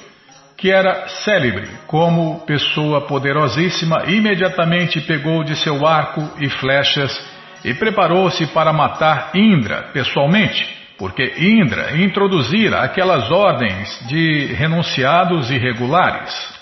[0.56, 7.12] que era célebre como pessoa poderosíssima, imediatamente pegou de seu arco e flechas
[7.64, 16.56] e preparou-se para matar Indra pessoalmente, porque Indra introduzira aquelas ordens de renunciados irregulares.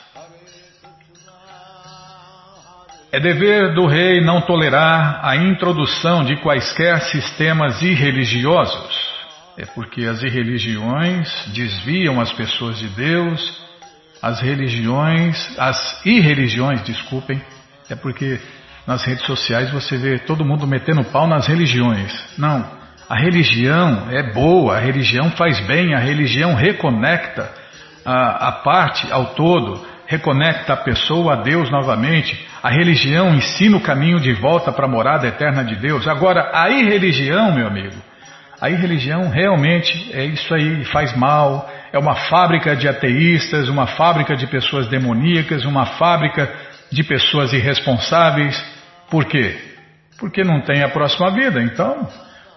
[3.12, 9.14] É dever do rei não tolerar a introdução de quaisquer sistemas irreligiosos.
[9.56, 13.62] É porque as irreligiões desviam as pessoas de Deus,
[14.20, 17.40] as religiões, as irreligiões, desculpem,
[17.88, 18.40] é porque
[18.84, 22.12] nas redes sociais você vê todo mundo metendo pau nas religiões.
[22.36, 22.68] Não,
[23.08, 27.50] a religião é boa, a religião faz bem, a religião reconecta
[28.04, 32.46] a, a parte ao todo reconecta a pessoa a Deus novamente.
[32.62, 36.06] A religião ensina o caminho de volta para a morada eterna de Deus.
[36.06, 37.96] Agora, a irreligião, meu amigo,
[38.60, 41.68] a irreligião realmente é isso aí, faz mal.
[41.92, 46.50] É uma fábrica de ateístas, uma fábrica de pessoas demoníacas, uma fábrica
[46.90, 48.62] de pessoas irresponsáveis.
[49.10, 49.56] Por quê?
[50.18, 51.62] Porque não tem a próxima vida.
[51.62, 52.08] Então,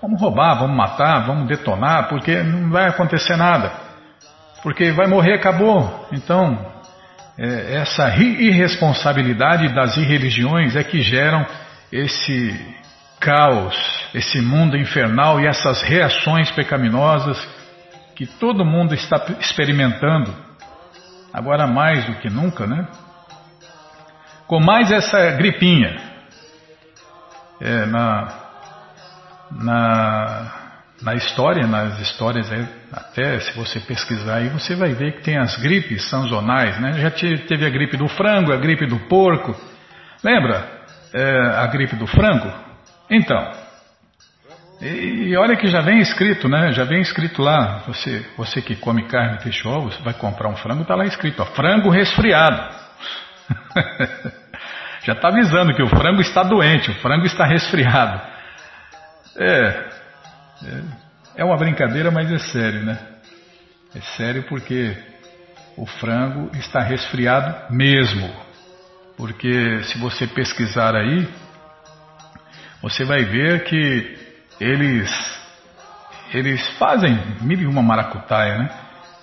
[0.01, 3.71] vamos roubar, vamos matar, vamos detonar, porque não vai acontecer nada.
[4.61, 6.07] Porque vai morrer, acabou.
[6.11, 6.57] Então,
[7.37, 11.45] é, essa irresponsabilidade das irreligiões é que geram
[11.91, 12.75] esse
[13.19, 13.75] caos,
[14.13, 17.37] esse mundo infernal e essas reações pecaminosas
[18.15, 20.33] que todo mundo está experimentando,
[21.31, 22.87] agora mais do que nunca, né?
[24.47, 25.95] Com mais essa gripinha.
[27.59, 28.46] É, na,
[29.51, 30.67] na
[31.01, 32.49] na história, nas histórias,
[32.91, 36.93] até se você pesquisar aí, você vai ver que tem as gripes sazonais, né?
[36.93, 39.55] Já teve a gripe do frango, a gripe do porco.
[40.23, 40.67] Lembra
[41.13, 42.51] é, a gripe do frango?
[43.09, 43.51] Então,
[44.81, 46.71] e, e, olha que já vem escrito, né?
[46.71, 50.81] Já vem escrito lá, você, você que come carne, peixe, ovos, vai comprar um frango,
[50.81, 52.75] está lá escrito, ó, frango resfriado.
[55.03, 58.36] já está avisando que o frango está doente, o frango está resfriado.
[59.37, 59.89] É,
[60.63, 60.83] é,
[61.37, 62.97] é uma brincadeira, mas é sério, né?
[63.95, 64.97] É sério porque
[65.77, 68.29] o frango está resfriado mesmo.
[69.15, 71.27] Porque se você pesquisar aí,
[72.81, 74.17] você vai ver que
[74.59, 75.37] eles
[76.33, 78.69] eles fazem mil e uma maracutaia, né?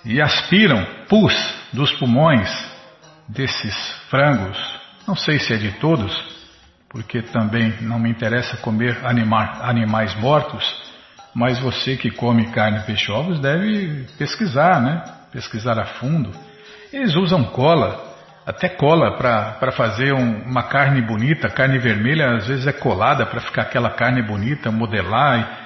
[0.03, 1.33] E aspiram pus
[1.71, 2.49] dos pulmões
[3.27, 3.75] desses
[4.09, 4.57] frangos.
[5.07, 6.34] Não sei se é de todos,
[6.95, 10.63] porque também não me interessa comer anima, animais mortos,
[11.33, 15.03] mas você que come carne, peixe, ovos deve pesquisar, né?
[15.29, 16.31] Pesquisar a fundo.
[16.93, 18.01] Eles usam cola,
[18.45, 23.41] até cola para fazer um, uma carne bonita, carne vermelha às vezes é colada para
[23.41, 25.65] ficar aquela carne bonita, modelar.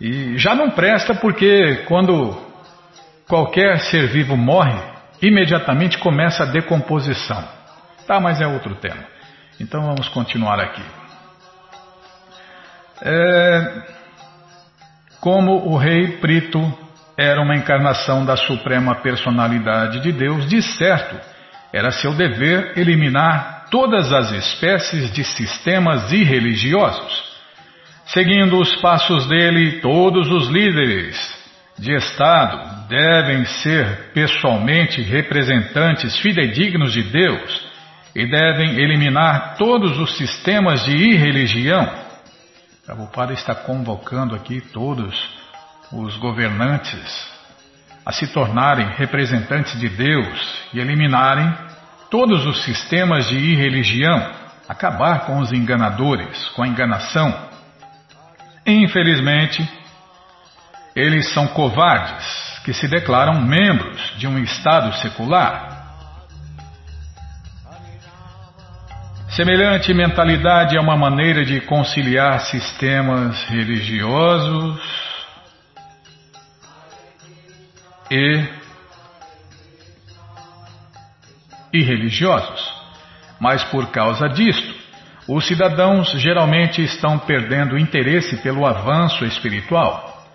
[0.00, 2.34] E, e já não presta porque quando
[3.28, 4.80] qualquer ser vivo morre,
[5.20, 7.46] imediatamente começa a decomposição.
[8.06, 9.19] Tá, mas é outro tema.
[9.60, 10.82] Então vamos continuar aqui.
[13.02, 13.82] É,
[15.20, 16.60] como o rei Prito
[17.14, 21.20] era uma encarnação da suprema personalidade de Deus, de certo,
[21.74, 27.30] era seu dever eliminar todas as espécies de sistemas irreligiosos.
[28.06, 31.38] Seguindo os passos dele, todos os líderes
[31.78, 37.69] de Estado devem ser pessoalmente representantes fidedignos de Deus
[38.14, 42.10] e devem eliminar todos os sistemas de irreligião
[42.90, 45.14] Prabhupada está convocando aqui todos
[45.92, 47.30] os governantes
[48.04, 51.54] a se tornarem representantes de Deus e eliminarem
[52.10, 54.32] todos os sistemas de irreligião,
[54.68, 57.32] acabar com os enganadores, com a enganação.
[58.66, 59.64] Infelizmente,
[60.96, 65.69] eles são covardes que se declaram membros de um Estado secular
[69.30, 74.80] Semelhante mentalidade é uma maneira de conciliar sistemas religiosos
[78.10, 78.44] e
[81.72, 82.74] irreligiosos.
[83.38, 84.74] Mas por causa disto,
[85.28, 90.26] os cidadãos geralmente estão perdendo interesse pelo avanço espiritual.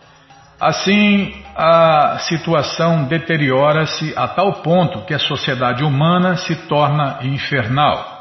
[0.57, 8.14] Assim, a situação deteriora-se a tal ponto que a sociedade humana se torna infernal.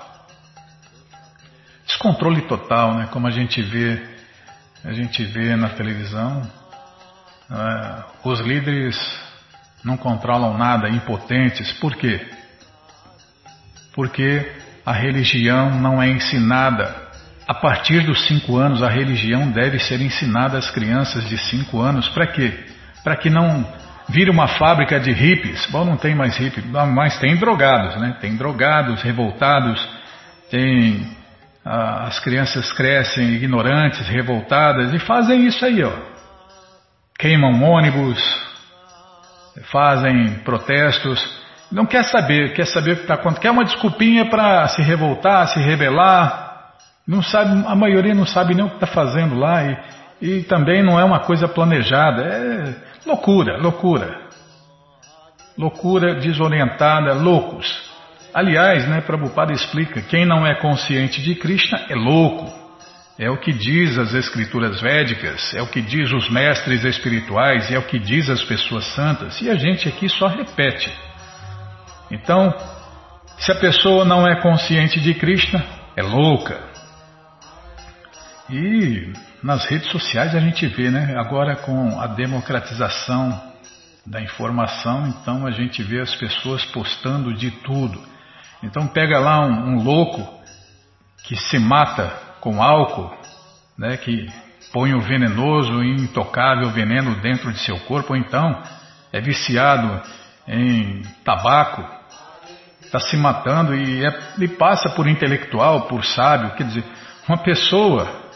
[1.87, 3.09] Descontrole total, né?
[3.11, 4.03] Como a gente vê,
[4.85, 6.43] a gente vê na televisão,
[7.51, 8.97] é, os líderes
[9.85, 11.73] não controlam nada, impotentes.
[11.75, 12.27] Por quê?
[13.95, 14.51] Porque
[14.85, 17.03] a religião não é ensinada.
[17.47, 22.09] A partir dos cinco anos, a religião deve ser ensinada às crianças de cinco anos.
[22.09, 22.65] Para quê?
[23.03, 23.67] Para que não
[24.09, 25.67] vira uma fábrica de hippies.
[25.71, 28.17] Bom, não tem mais hippies, mas tem drogados, né?
[28.21, 29.87] Tem drogados, revoltados,
[30.51, 31.07] tem
[31.65, 35.93] as crianças crescem ignorantes, revoltadas e fazem isso aí, ó.
[37.19, 38.21] Queimam ônibus,
[39.71, 41.25] fazem protestos,
[41.73, 45.49] não quer saber, quer saber o que está acontecendo, quer uma desculpinha para se revoltar,
[45.49, 46.75] se rebelar.
[47.07, 49.79] Não sabe, a maioria não sabe nem o que está fazendo lá e,
[50.21, 52.23] e também não é uma coisa planejada.
[52.23, 52.75] É
[53.07, 54.21] loucura, loucura.
[55.57, 57.94] Loucura desorientada, loucos.
[58.35, 62.53] Aliás, né, Prabhupada explica, quem não é consciente de Krishna é louco.
[63.17, 67.79] É o que diz as escrituras védicas, é o que diz os mestres espirituais, é
[67.79, 70.93] o que diz as pessoas santas, e a gente aqui só repete.
[72.11, 72.53] Então,
[73.39, 75.65] se a pessoa não é consciente de Krishna,
[75.97, 76.59] é louca.
[78.51, 79.13] E
[79.45, 81.15] nas redes sociais a gente vê, né?
[81.17, 83.41] Agora com a democratização
[84.05, 88.14] da informação, então a gente vê as pessoas postando de tudo.
[88.65, 90.27] Então pega lá um, um louco
[91.25, 92.11] que se mata
[92.41, 93.15] com álcool,
[93.77, 93.99] né?
[93.99, 94.27] Que
[94.73, 98.61] põe o venenoso e intocável veneno dentro de seu corpo, ou então
[99.13, 100.03] é viciado
[100.49, 101.85] em tabaco,
[102.81, 106.85] está se matando e, é, e passa por intelectual, por sábio, quer dizer,
[107.29, 108.31] uma pessoa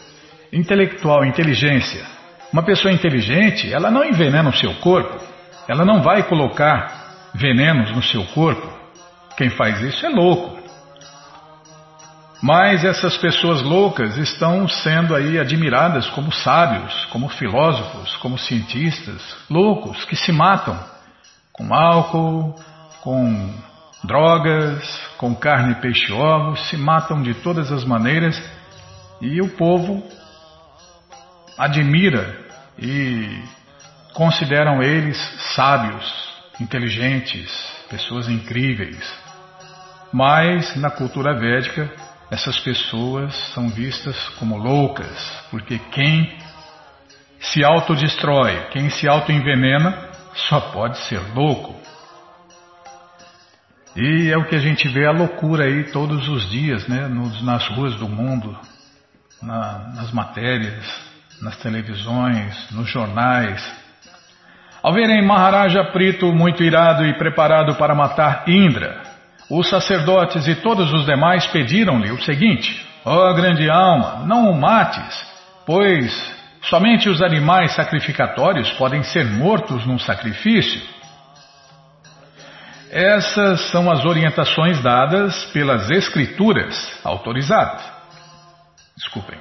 [0.53, 2.05] intelectual, inteligência,
[2.53, 5.19] uma pessoa inteligente, ela não envenena o seu corpo,
[5.67, 8.68] ela não vai colocar venenos no seu corpo.
[9.39, 10.59] Quem faz isso é louco.
[12.41, 20.03] Mas essas pessoas loucas estão sendo aí admiradas como sábios, como filósofos, como cientistas, loucos
[20.03, 20.77] que se matam
[21.53, 22.53] com álcool,
[22.99, 23.53] com
[24.03, 24.83] drogas,
[25.15, 28.37] com carne, peixe ovos, se matam de todas as maneiras
[29.21, 30.03] e o povo
[31.57, 32.37] admira
[32.77, 33.41] e
[34.13, 35.17] consideram eles
[35.55, 36.29] sábios,
[36.59, 37.49] inteligentes,
[37.89, 39.28] pessoas incríveis.
[40.11, 41.91] Mas na cultura védica,
[42.31, 46.37] essas pessoas são vistas como loucas, porque quem
[47.39, 51.75] se autodestrói, quem se autoenvenena, só pode ser louco.
[53.95, 57.43] E é o que a gente vê a loucura aí todos os dias, né, nos,
[57.43, 58.57] nas ruas do mundo,
[59.41, 60.85] na, nas matérias,
[61.41, 63.61] nas televisões, nos jornais.
[64.83, 69.01] Ao verem Maharaja Prito muito irado e preparado para matar Indra,
[69.49, 74.59] os sacerdotes e todos os demais pediram-lhe o seguinte: Ó oh, grande alma, não o
[74.59, 75.25] mates,
[75.65, 80.81] pois Somente os animais sacrificatórios podem ser mortos num sacrifício.
[82.91, 87.81] Essas são as orientações dadas pelas escrituras autorizadas.
[88.97, 89.39] Desculpem.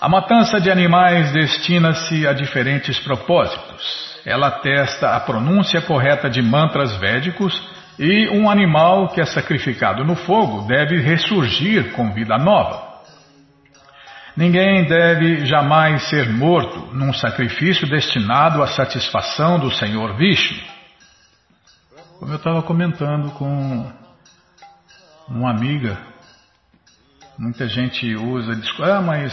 [0.00, 4.20] A matança de animais destina-se a diferentes propósitos.
[4.26, 7.54] Ela atesta a pronúncia correta de mantras védicos
[7.98, 12.94] e um animal que é sacrificado no fogo deve ressurgir com vida nova.
[14.36, 20.58] Ninguém deve jamais ser morto num sacrifício destinado à satisfação do Senhor Vishnu.
[22.18, 23.92] Como eu estava comentando com
[25.28, 25.96] uma amiga,
[27.38, 29.32] muita gente usa, diz, ah, mas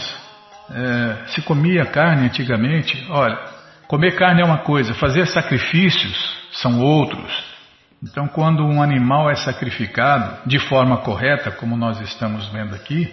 [0.70, 3.04] é, se comia carne antigamente.
[3.10, 3.36] Olha,
[3.88, 7.51] comer carne é uma coisa, fazer sacrifícios são outros.
[8.02, 13.08] Então, quando um animal é sacrificado de forma correta, como nós estamos vendo aqui,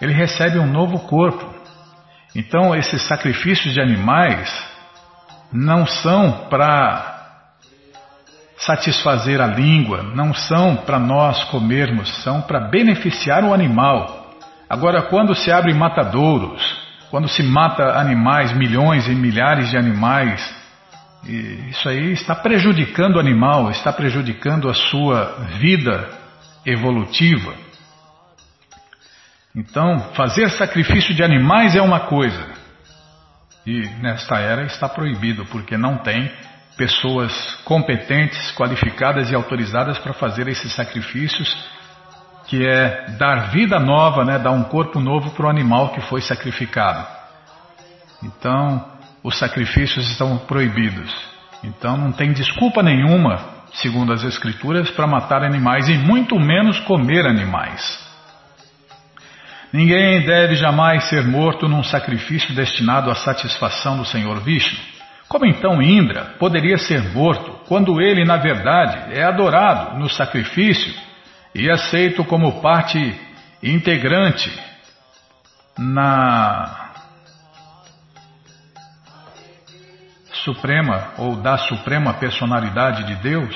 [0.00, 1.52] ele recebe um novo corpo.
[2.36, 4.48] Então, esses sacrifícios de animais
[5.52, 7.18] não são para
[8.56, 14.36] satisfazer a língua, não são para nós comermos, são para beneficiar o animal.
[14.68, 16.62] Agora, quando se abre matadouros,
[17.10, 20.59] quando se mata animais, milhões e milhares de animais,
[21.24, 25.24] isso aí está prejudicando o animal, está prejudicando a sua
[25.58, 26.08] vida
[26.64, 27.54] evolutiva.
[29.54, 32.48] Então, fazer sacrifício de animais é uma coisa.
[33.66, 36.32] E nesta era está proibido, porque não tem
[36.76, 41.54] pessoas competentes, qualificadas e autorizadas para fazer esses sacrifícios,
[42.46, 46.22] que é dar vida nova, né, dar um corpo novo para o animal que foi
[46.22, 47.06] sacrificado.
[48.22, 51.14] Então, os sacrifícios estão proibidos.
[51.62, 53.38] Então, não tem desculpa nenhuma,
[53.74, 58.08] segundo as Escrituras, para matar animais e muito menos comer animais.
[59.72, 64.78] Ninguém deve jamais ser morto num sacrifício destinado à satisfação do Senhor Vishnu.
[65.28, 70.92] Como então Indra poderia ser morto quando ele, na verdade, é adorado no sacrifício
[71.54, 72.98] e aceito como parte
[73.62, 74.50] integrante
[75.78, 76.89] na
[80.44, 83.54] suprema ou da suprema personalidade de Deus.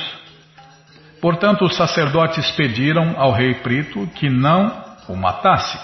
[1.21, 5.79] Portanto, os sacerdotes pediram ao rei Prito que não o matasse.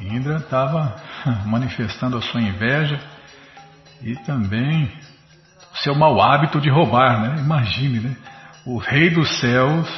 [0.00, 0.96] Indra estava
[1.46, 3.00] manifestando a sua inveja
[4.02, 4.92] e também
[5.76, 7.40] seu mau hábito de roubar, né?
[7.40, 8.16] Imagine, né?
[8.64, 9.88] O rei dos céus,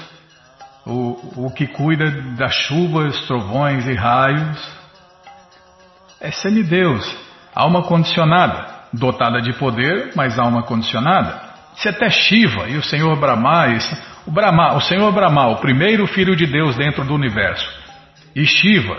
[0.87, 4.77] o, o que cuida das chuvas, trovões e raios,
[6.27, 7.17] é semideus,
[7.55, 11.41] alma condicionada, dotada de poder, mas alma condicionada.
[11.77, 13.67] Se até Shiva e o Senhor Brahma,
[14.27, 17.71] o Brahma, o Senhor Brahma, o primeiro filho de Deus dentro do universo,
[18.35, 18.99] e Shiva,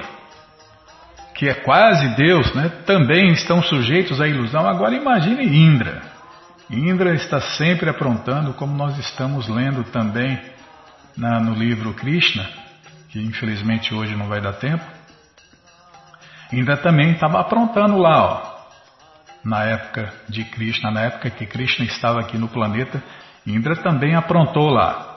[1.35, 4.65] que é quase Deus, né, também estão sujeitos à ilusão.
[4.65, 6.01] Agora imagine Indra.
[6.69, 10.39] Indra está sempre aprontando, como nós estamos lendo também
[11.17, 12.47] na, no livro Krishna,
[13.09, 14.96] que infelizmente hoje não vai dar tempo.
[16.51, 18.57] Indra também estava aprontando lá, ó,
[19.43, 23.01] na época de Krishna, na época que Krishna estava aqui no planeta,
[23.45, 25.15] Indra também aprontou lá.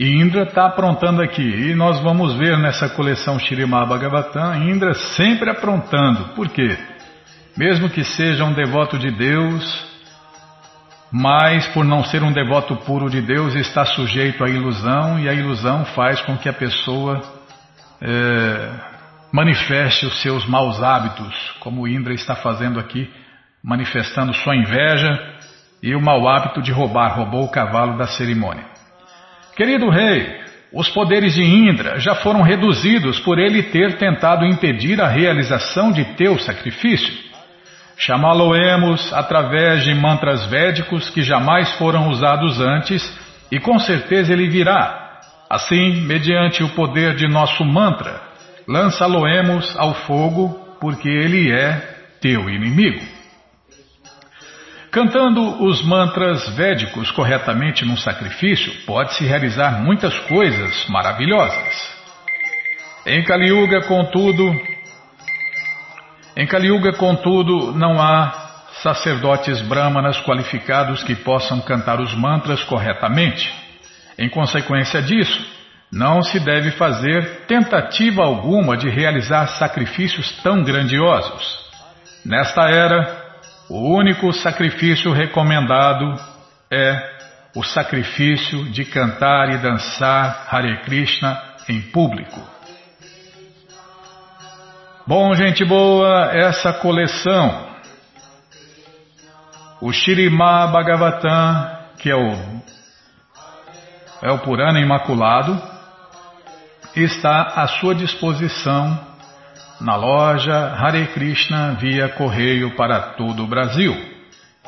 [0.00, 1.42] E Indra está aprontando aqui.
[1.42, 6.34] E nós vamos ver nessa coleção Shirimá Bhagavatam, Indra sempre aprontando.
[6.34, 6.78] Por quê?
[7.56, 9.86] Mesmo que seja um devoto de Deus,
[11.10, 15.34] mas por não ser um devoto puro de Deus, está sujeito à ilusão, e a
[15.34, 17.20] ilusão faz com que a pessoa
[18.00, 18.70] é,
[19.32, 23.10] manifeste os seus maus hábitos, como Indra está fazendo aqui,
[23.62, 25.08] manifestando sua inveja
[25.82, 28.64] e o mau hábito de roubar, roubou o cavalo da cerimônia.
[29.56, 30.40] Querido rei,
[30.72, 36.04] os poderes de Indra já foram reduzidos por ele ter tentado impedir a realização de
[36.16, 37.28] teu sacrifício.
[37.96, 43.02] Chamá-lo-emos através de mantras védicos que jamais foram usados antes
[43.50, 45.06] e com certeza ele virá.
[45.50, 48.27] Assim, mediante o poder de nosso mantra,
[48.68, 53.02] lança-lo-emos ao fogo porque ele é teu inimigo.
[54.90, 61.98] Cantando os mantras védicos corretamente num sacrifício, pode-se realizar muitas coisas maravilhosas.
[63.06, 63.50] Em Kali
[63.86, 64.54] contudo,
[66.36, 68.48] em Kali contudo, não há
[68.82, 73.52] sacerdotes brahmanas qualificados que possam cantar os mantras corretamente.
[74.18, 75.57] Em consequência disso,
[75.90, 81.66] não se deve fazer tentativa alguma de realizar sacrifícios tão grandiosos.
[82.24, 83.28] Nesta era,
[83.70, 86.14] o único sacrifício recomendado
[86.70, 87.18] é
[87.56, 92.40] o sacrifício de cantar e dançar Hare Krishna em público.
[95.06, 97.66] Bom, gente boa, essa coleção,
[99.80, 102.62] o Shirimá Bhagavatam, que é o,
[104.20, 105.77] é o Purana Imaculado,
[107.02, 109.06] está à sua disposição
[109.80, 113.96] na loja Hare Krishna via correio para todo o Brasil.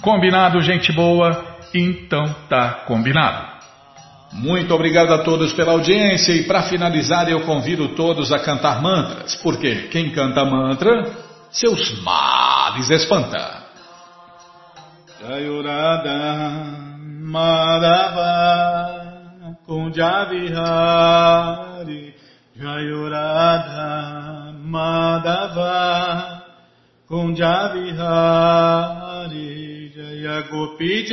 [0.00, 1.58] Combinado, gente boa?
[1.74, 3.57] Então tá combinado.
[4.32, 9.34] Muito obrigado a todos pela audiência e para finalizar eu convido todos a cantar mantras,
[9.36, 11.10] porque quem canta mantra,
[11.50, 13.66] seus males espanta.
[15.20, 16.76] Jayurada
[17.24, 18.28] Madhava
[19.66, 20.54] Kunjavihari
[22.56, 26.42] Jayurada Madhava
[27.08, 27.98] Kunjavihari
[29.94, 31.06] Jaya Gopi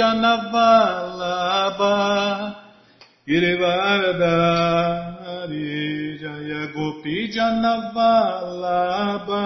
[3.27, 9.43] Girivardhari Jaya Gopi Janavalabha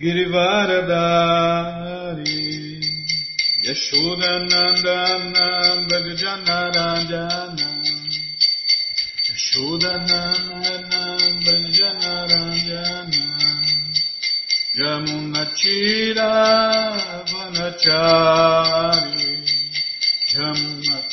[0.00, 2.40] Girivaradari
[3.66, 5.46] Yashodanandana
[5.90, 7.68] Bhajanarajana
[9.28, 11.02] Yashodanandana
[11.44, 13.24] Bhajanarajana
[14.78, 16.30] Yamunachira
[17.32, 19.26] Vanachari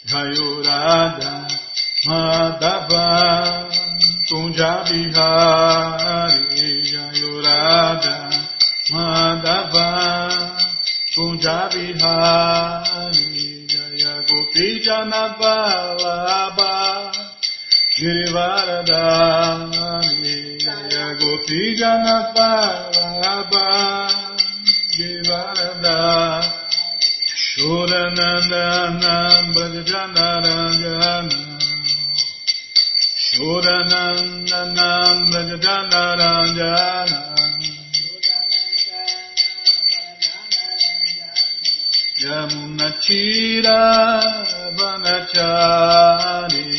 [0.08, 1.52] Gayurada
[2.08, 3.68] Madhava
[4.32, 5.12] Kunjabihari
[6.96, 8.16] Gayurada
[8.92, 9.88] Madhava
[11.14, 13.28] Kunjabihari
[13.68, 16.72] Jaya Gopi Janabalaba
[18.00, 22.91] Girivaradani Jaya Gopi Janabalaba
[27.46, 31.40] Shuranandanam Bhajajanarangana
[33.26, 37.20] Shuranandanam Bhajajanarangana
[42.24, 43.80] Yamunachira
[44.78, 46.71] Vanachari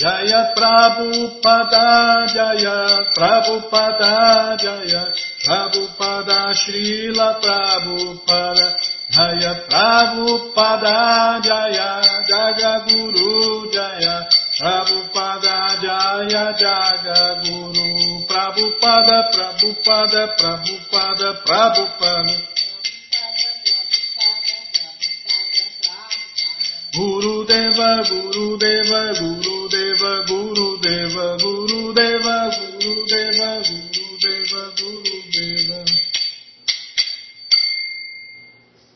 [0.00, 2.76] Jaya Prabhupada Jaya
[3.16, 5.02] Prabhupada Jaya
[5.44, 8.68] Prabhupada Srila Prabhupada
[9.12, 10.96] Jaya Prabhupada
[11.44, 14.24] Jaya Jagaguru Jaya
[14.56, 17.59] Prabhupada Jaya Jagaguru
[18.80, 22.48] Prabhupada, Prabhupada, Prabhupada, Prabhupada.
[26.96, 31.10] Guru Deva, Guru Deva, Guru Deva, Guru Deva.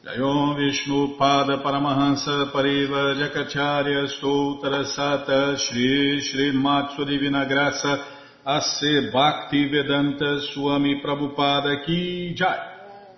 [0.05, 8.14] Jayom Vishnu Pada Paramahansa Pariva Jakacharya Stotra Sata Shri Shri Matsu Divina Graça
[8.47, 9.09] A.C.
[9.11, 12.59] Bhakti Vedanta Swami Prabhupada Ki Jai.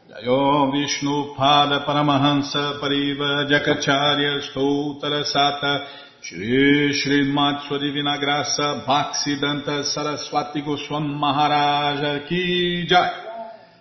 [0.09, 5.85] Jayom Vishnu Pada Paramahansa Pariva Jakacharya Stouttara Sata
[6.21, 13.11] Shri Shri Matsua Divina Graça Bhaktisiddhanta Saraswati Goswam Maharaja Ki Jai.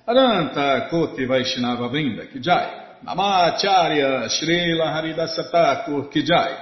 [0.08, 2.98] Aranta Koti Vaishnava Vrinda Ki Jai.
[3.06, 6.56] Namacharya Srila Haridasa Thakur Ki Jai.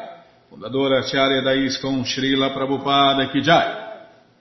[0.51, 3.82] Fundadora Acharya da ISKCON Srila Prabhupada Ki Jai.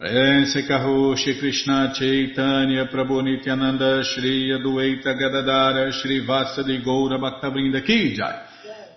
[0.02, 8.12] Prense Kaho Shri Krishna Chaitanya Prabhu Nityananda Shri Adueita Gadadara Shri Vasadi Goura Bhaktavrinda Ki
[8.12, 8.42] Jai.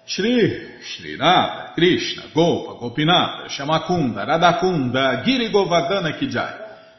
[0.04, 6.54] Shri Shri Radha Krishna Gopa Gopinata Shamakunda Radakunda Giri Govardhana Ki Jai.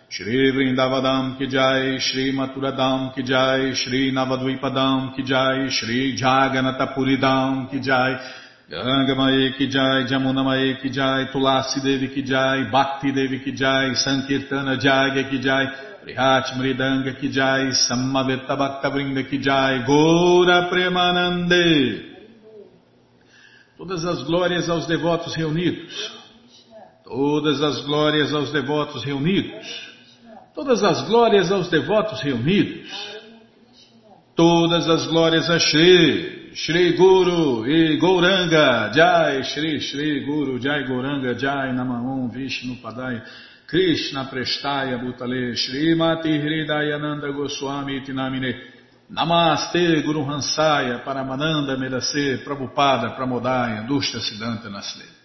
[0.08, 7.80] Shri Vrindavadam Ki Jai Shri Maturadam Ki Jai Shri Navadvipadam Ki Jai Shri Jaganatapuridam Ki
[8.68, 13.38] Jai Ganga Mae Ki Jai, Jamuna Mae Ki Jai, Tulasi Devi Ki Jai, Bhakti Devi
[13.38, 15.66] Ki Jai, Sankirtana Jagya Ki Jai,
[16.02, 22.16] Prihat Mridanga Ki Jai, Samaveta Bhakta Vrinda Ki Jai, Gora Premanande.
[23.78, 26.12] Todas as glórias aos devotos reunidos.
[27.04, 29.64] Todas as glórias aos devotos reunidos.
[30.56, 32.90] Todas as glórias aos devotos reunidos.
[34.34, 38.88] Todas as glórias a Shri Shri Guru e Gouranga.
[38.90, 43.20] Jai, Shri Shri Guru Jai Gouranga Jai Namahum Vishnu Padai
[43.66, 48.54] Krishna Prestaya Bhutale Shri Mati Hridayananda Goswami Tinamine.
[49.12, 55.15] Namaste Guru Hansaya Paramananda Medase Prabhupada Pramodaya Dushta Siddhanta Nasle